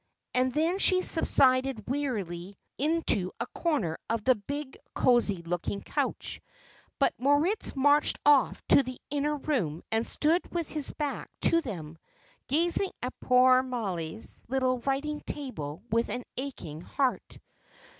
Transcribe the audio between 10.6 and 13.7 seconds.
his back to them, gazing at poor